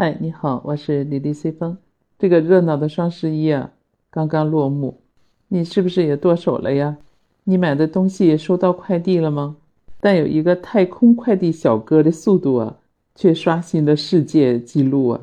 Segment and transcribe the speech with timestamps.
[0.00, 1.76] 嗨，你好，我是李丽 C 风。
[2.20, 3.72] 这个热闹的双十一啊，
[4.10, 5.00] 刚刚落幕，
[5.48, 6.98] 你是不是也剁手了呀？
[7.42, 9.56] 你买的东西收到快递了吗？
[10.00, 12.76] 但有一个太空快递小哥的速度啊，
[13.16, 15.20] 却刷新了世界纪录啊！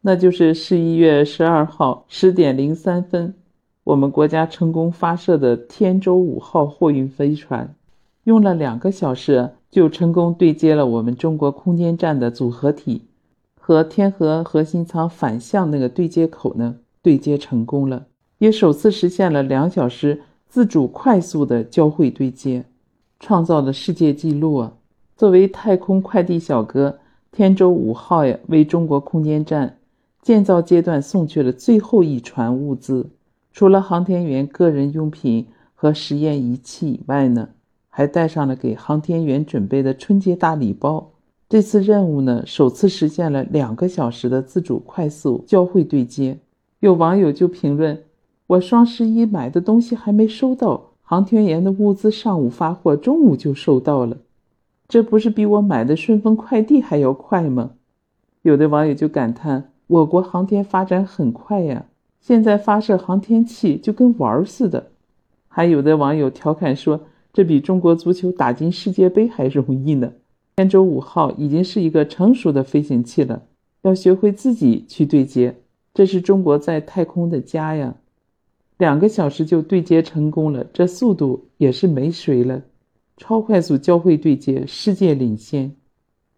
[0.00, 3.32] 那就是十一月十二号十点零三分，
[3.84, 7.72] 我们国家成功发射的天舟五号货运飞船，
[8.24, 13.02] 用了两个小时就成功对接了我们中国空间站的组合体。
[13.66, 18.06] 和天河核心舱反向那个对接口呢，对接成功了，
[18.38, 22.64] 也首次实现了两小时自主快速的交会对接，
[23.18, 24.74] 创造了世界纪录啊！
[25.16, 27.00] 作为太空快递小哥，
[27.32, 29.78] 天舟五号呀，为中国空间站
[30.22, 33.10] 建造阶段送去了最后一船物资。
[33.52, 37.48] 除了航天员个人用品和实验仪器以外呢，
[37.88, 41.10] 还带上了给航天员准备的春节大礼包。
[41.48, 46.38] 这次任务呢，首次实现了两个小时的自主快速交会对接。
[46.80, 48.02] 有网友就评论
[48.48, 54.16] ：“我双十一买的东西还没收到，航天员的物资上午发货，中午就收到了，
[54.88, 57.70] 这不是比我买的顺丰快递还要快吗？”
[58.42, 61.86] 有的网友就感叹：“我国航天发展很快呀，
[62.20, 64.88] 现在发射航天器就跟玩儿似的。”
[65.46, 70.12] 还有的网友调侃说：“这比中国足球打进世界杯还容易呢。”
[70.56, 73.42] 天舟五号已经是一个成熟的飞行器了，
[73.82, 75.54] 要学会自己去对接，
[75.92, 77.94] 这是中国在太空的家呀。
[78.78, 82.62] 两个小时就对接成功了，这速度也是没谁了，
[83.18, 85.76] 超快速交会对接，世界领先。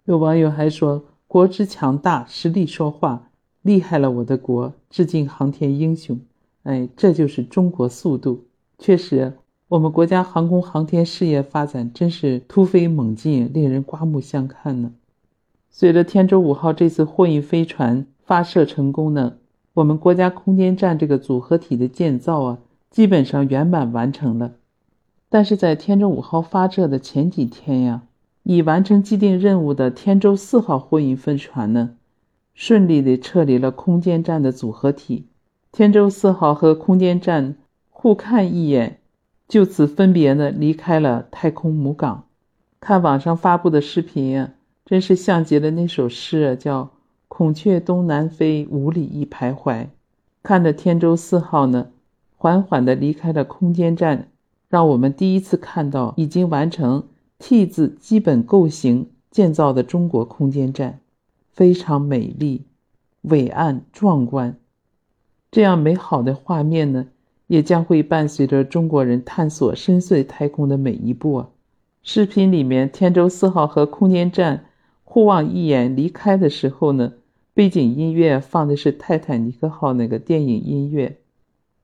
[0.04, 3.30] 有网友还说：“国之强大，实力说话，
[3.62, 6.18] 厉害了我的国，致敬航天英雄。”
[6.64, 8.46] 哎，这就是中国速度，
[8.80, 9.34] 确实。
[9.68, 14.92] 我们国家航空航天事业发展真是突飞猛进，令人刮目相看呢。
[15.70, 19.34] 随着天舟五号这次货运飞船发射成功呢，
[19.74, 22.58] 我们国家空间站这个组合体的建造啊，
[22.90, 24.52] 基本上圆满完成了。
[25.28, 28.04] 但是在天舟五号发射的前几天呀，
[28.44, 31.90] 已完成既定任务的天舟四号货运飞船呢，
[32.54, 35.26] 顺利的撤离了空间站的组合体。
[35.70, 37.56] 天舟四号和空间站
[37.90, 39.00] 互看一眼。
[39.48, 42.24] 就此分别呢离开了太空母港，
[42.78, 44.52] 看网上发布的视频呀，
[44.84, 46.90] 真是像极了那首诗啊，叫
[47.28, 49.86] “孔雀东南飞，五里一徘徊”。
[50.44, 51.88] 看着天舟四号呢，
[52.36, 54.28] 缓缓地离开了空间站，
[54.68, 57.04] 让我们第一次看到已经完成
[57.38, 61.00] T 字基本构型建造的中国空间站，
[61.50, 62.66] 非常美丽、
[63.22, 64.56] 伟岸、壮观。
[65.50, 67.06] 这样美好的画面呢？
[67.48, 71.48] 也将会伴随着中国人探索深邃太空的每一步啊！
[72.02, 74.66] 视频里面，天舟四号和空间站
[75.02, 77.14] 互望一眼离开的时候呢，
[77.54, 81.16] 背景音乐放的是泰坦尼克号那个电影音乐，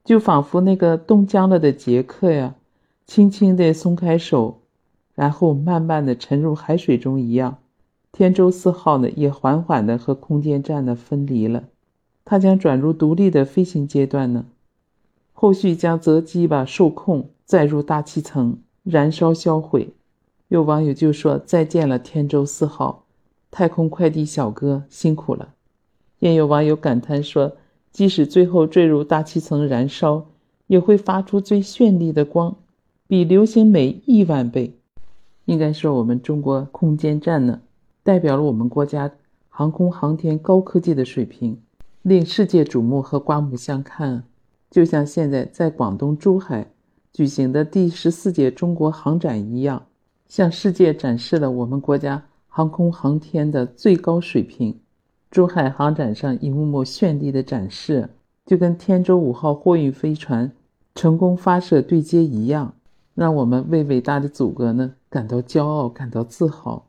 [0.03, 2.55] 就仿佛那个冻僵了的杰克呀，
[3.05, 4.61] 轻轻地松开手，
[5.15, 7.57] 然后慢慢的沉入海水中一样。
[8.11, 11.63] 天舟四号呢，也缓缓的和空间站呢分离了，
[12.23, 14.45] 它将转入独立的飞行阶段呢。
[15.37, 19.89] 后续将择机把受控，载入大气层燃烧销毁。
[20.47, 23.03] 有网友就说：“再见了，天舟四号，
[23.51, 25.49] 太空快递小哥辛苦了。”
[26.19, 27.57] 也有网友感叹说
[27.91, 30.25] ：“即使最后坠入大气层燃烧，
[30.67, 32.55] 也会发出最绚丽的光，
[33.05, 34.73] 比流星美亿万倍。”
[35.43, 37.59] 应该说，我们中国空间站呢，
[38.03, 39.11] 代表了我们国家
[39.49, 41.59] 航空航天高科技的水平，
[42.03, 44.23] 令世界瞩目和刮目相看。
[44.69, 46.71] 就像现在在广东珠海
[47.13, 49.85] 举行的第十四届中国航展一样，
[50.27, 54.79] 向世界展示了我们国家航空航天的最高水平。
[55.31, 58.09] 珠海航展上一幕幕绚丽的展示，
[58.45, 60.51] 就跟天舟五号货运飞船
[60.93, 62.73] 成功发射对接一样，
[63.13, 66.87] 让我们为伟大的祖国呢感到骄傲，感到自豪。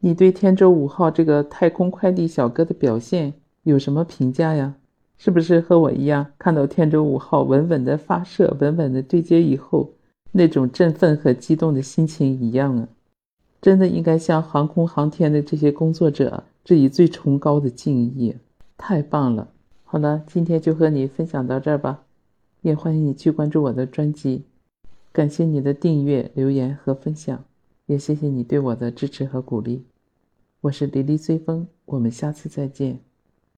[0.00, 4.74] 你对天舟五号这个太空快递小哥的表现有什么评价呀？
[5.16, 9.92] 是不是和我一样，看到天舟五号稳稳的发射、稳稳的对接以后，
[10.32, 12.88] 那种振奋和激动的心情一样啊？
[13.62, 18.34] 真的应该向航空航天的这些工作者致以最崇高的敬意，
[18.76, 19.48] 太棒了！
[19.84, 22.02] 好了，今天就和你分享到这儿吧，
[22.60, 24.42] 也欢迎你去关注我的专辑，
[25.12, 27.44] 感谢你的订阅、留言和分享，
[27.86, 29.84] 也谢谢你对我的支持和鼓励。
[30.62, 33.03] 我是离离随风，我们下次再见。